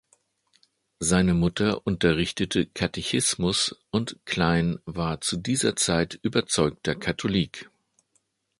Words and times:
Seine 0.97 1.35
Mutter 1.35 1.85
unterrichtete 1.85 2.65
Katechismus 2.65 3.75
und 3.91 4.17
Clain 4.25 4.79
war 4.87 5.21
zu 5.21 5.37
dieser 5.37 5.75
Zeit 5.75 6.17
überzeugter 6.23 6.95
Katholik. 6.95 7.69